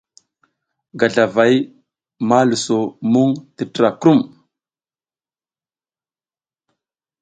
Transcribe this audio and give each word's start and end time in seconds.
Gazlavay 0.99 1.55
ma 2.27 2.39
luso 2.49 2.79
muŋ 3.11 3.29
tətra 3.55 3.89
krum. 3.99 4.19